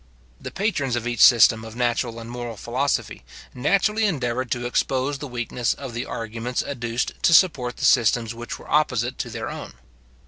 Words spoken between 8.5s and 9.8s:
were opposite to their own.